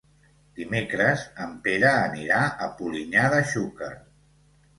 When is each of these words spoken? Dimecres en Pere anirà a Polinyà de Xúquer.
Dimecres 0.59 1.25
en 1.45 1.53
Pere 1.67 1.91
anirà 2.07 2.41
a 2.49 2.71
Polinyà 2.81 3.27
de 3.37 3.45
Xúquer. 3.53 3.93